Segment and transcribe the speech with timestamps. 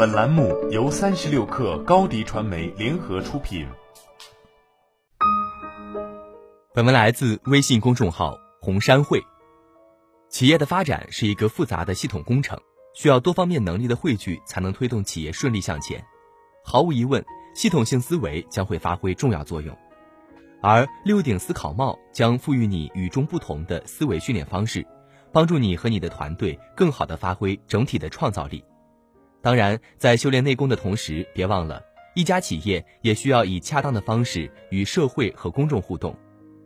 [0.00, 3.68] 本栏目由三十六氪高低传媒联合出品。
[6.72, 9.22] 本文来自微信公众号红山会。
[10.30, 12.58] 企业的发展是一个复杂的系统工程，
[12.94, 16.02] 需要多方面能力的汇聚，才能推动企业顺利向前。
[16.64, 17.22] 毫无疑问，
[17.54, 19.76] 系统性思维将会发挥重要作用。
[20.62, 24.86] 而六顶思考帽将赋予你与众不同的思维训练方式，
[25.30, 28.64] 帮助你和你的团队更好地发挥整体的创造力。
[29.42, 31.82] 当然，在修炼内功的同时，别忘了，
[32.14, 36.14] 一家企业也需要以恰当的方式与社会和公众互动，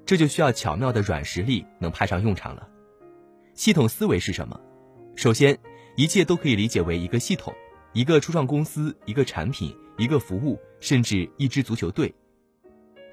[0.05, 2.69] 这就需要巧妙的软实力能派上用场了。
[3.55, 4.61] 系统思维是什么？
[5.15, 5.57] 首先，
[5.97, 7.55] 一切都可以理解为一个系统，
[7.93, 12.13] 一个初创公司，一个产品，一个服务，甚至一支足球队。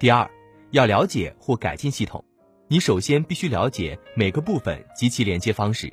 [0.00, 0.28] 第二，
[0.72, 2.24] 要了解或改进系统，
[2.66, 5.92] 你首先必须了解每个部分及其连接方式。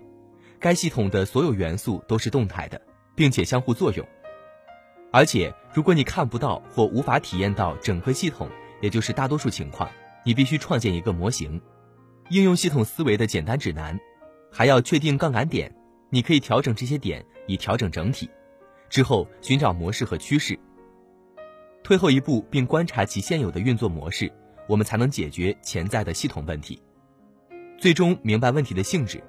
[0.60, 2.82] 该系统的所有元素都是动态的，
[3.20, 4.08] 并且相互作用。
[5.12, 9.90] 而且，如果你看不到或无法体验到整个系统，也就是大多数情况，
[10.24, 11.62] 你必须创建一个模型，
[12.30, 14.00] 应用系统思维的简单指南，
[14.50, 15.76] 还要确定杠杆点。
[16.10, 18.30] 你可以调整这些点，以调整整体。
[18.90, 20.58] 之后寻找模式和趋势，
[21.84, 24.32] 退后一步，并观察其现有的运作模式。
[24.66, 26.82] 我们才能解决潜在的系统问题，
[27.78, 29.22] 最终明白问题的性质，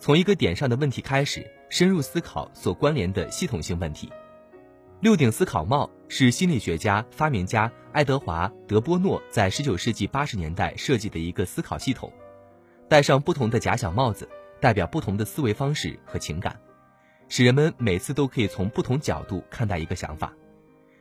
[0.00, 4.10] 从一个点上的问题开始，深入思考所关联的系统性问题。
[5.00, 12.10] 六顶思考帽是心理学家、发明家爱德华·德波诺在19世纪80年代设计的一个思考系统。
[12.88, 14.26] 戴上不同的假想帽子，
[14.58, 16.58] 代表不同的思维方式和情感，
[17.28, 20.32] 使人们每次都可以从不同角度看待一个想法。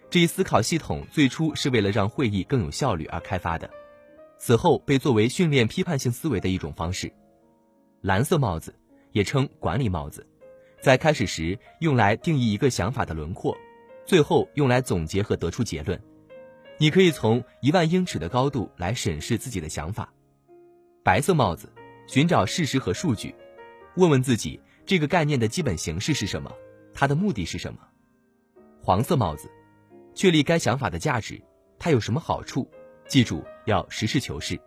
[0.09, 3.69] 这一思考系统最初是为了让会议更有效率而开发的。
[4.37, 7.09] 此后被作为训练批判性思维的一种方式。
[8.01, 8.73] 蓝色帽子
[9.11, 10.25] 也称管理帽子，
[10.81, 13.57] 在开始时用来定义一个想法的轮廓，
[14.05, 16.01] 最后用来总结和得出结论。
[16.77, 20.13] 你可以从一万英尺的高度来审视自己的想法。
[21.03, 21.71] 白色帽子
[22.07, 23.35] 寻找事实和数据，
[23.95, 26.51] 问问自己这个概念的基本形式是什么，
[26.93, 27.79] 它的目的是什么。
[28.81, 29.49] 黄色帽子
[30.15, 31.41] 确立该想法的价值，
[31.77, 32.69] 它有什么好处。
[33.07, 34.59] 记住要实事求是，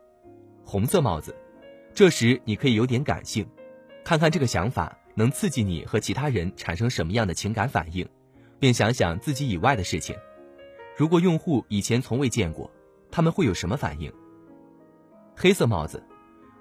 [0.64, 1.34] 红色帽子，
[1.94, 3.48] 这时你可以有点感性，
[4.04, 8.08] 看看这个想法能刺激你和其他人产生什么样的情感反应，
[8.58, 10.16] 并想想自己以外的事情。
[10.96, 12.70] 如果用户以前从未见过，
[13.10, 14.12] 他们会有什么反应？
[15.36, 16.02] 黑色帽子，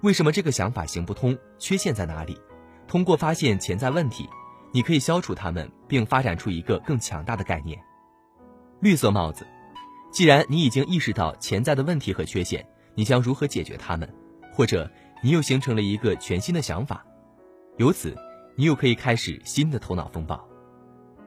[0.02, 1.36] 为什么这个想法行不通？
[1.58, 2.40] 缺陷在哪里？
[2.88, 4.28] 通过发现潜在问题，
[4.72, 7.78] 你可以消除它们，并发展出一个更强大的概念。
[8.80, 9.46] 绿色帽子。
[10.10, 14.06] 既然你已经意识到潜在的问题和缺陷，你将如何解决它们？
[14.52, 14.90] 或者
[15.22, 17.02] 你又形成了一个全新的想法，
[17.78, 18.14] 由此
[18.54, 20.46] 你又可以开始新的头脑风暴。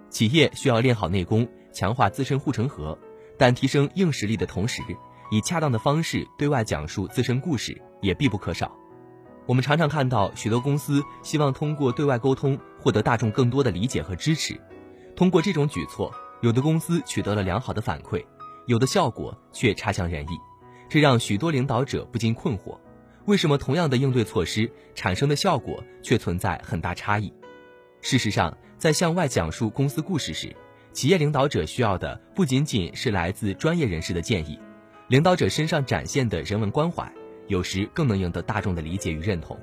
[0.09, 2.97] 企业需要练好内功，强化自身护城河，
[3.37, 4.81] 但提升硬实力的同时，
[5.31, 8.71] 以恰当的方式对外讲述自身故事也必不可少。
[9.47, 14.59] 我们常常看到许多公司希望通过对外沟通获得大众更多的理解和支持，
[15.15, 16.11] 通过这种举措，
[16.41, 18.23] 有的公司取得了良好的反馈。
[18.67, 20.39] 有的效果却差强人意，
[20.89, 22.75] 这让许多领导者不禁困惑：
[23.25, 27.33] 为什么同样的应对措施产生的效果却存在很大差异？
[28.01, 30.55] 事实上，在向外讲述公司故事时，
[30.93, 34.59] 企业领导者需要的不仅仅是来自专业人士的建议，
[35.07, 37.11] 领导者身上展现的人文关怀，
[37.47, 39.59] 有时更能赢得大众的理解与认同，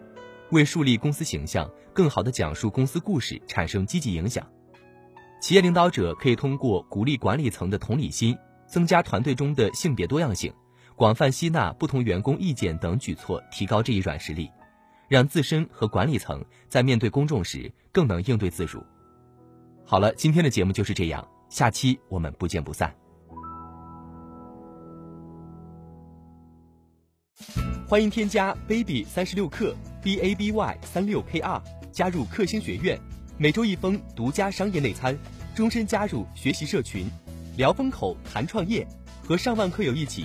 [0.51, 4.45] 为树立公司形象、更好地讲述公司故事产生积极影响。
[5.41, 8.37] 企业领导者可以通过鼓励管理层的同理心。
[8.65, 10.51] 增加团队中的性别多样性，
[10.97, 14.51] 广泛吸纳不同员工意见等举措，提高这一软实力，
[15.09, 18.85] 让自身和管理层在面对公众时更能应对自如。
[19.85, 22.95] 好了，今天的节目就是这样，下期我们不见不散。
[27.89, 32.99] 欢迎添加 baby 三十六克 b a b y 三六 k r 加入克星学院，
[33.37, 35.17] 每周一封独家商业内参，
[35.55, 37.07] 终身加入学习社群。
[37.59, 38.87] 聊风口，谈创业，
[39.23, 40.25] 和上万课友一起